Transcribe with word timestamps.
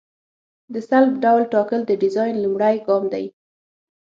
د 0.73 0.75
سلب 0.89 1.13
ډول 1.23 1.43
ټاکل 1.53 1.81
د 1.85 1.91
ډیزاین 2.01 2.35
لومړی 2.43 2.75
ګام 2.87 3.03
دی 3.13 3.25